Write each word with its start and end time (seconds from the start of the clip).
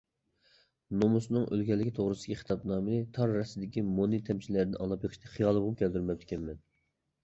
نومۇسنىڭ 1.03 1.45
ئۆلگەنلىكى 1.49 1.93
توغرىسىدىكى 1.99 2.39
خىتابنامىنى 2.41 2.99
تار 3.19 3.37
رەستىدىكى 3.39 3.87
مونى 3.95 4.25
تىلەمچىلەردىن 4.27 4.83
ئاڭلاپ 4.83 5.09
قېلىشنى 5.09 5.35
خىيالىمغىمۇ 5.39 5.83
كەلتۈرمەپتىكەنمەن. 5.87 6.65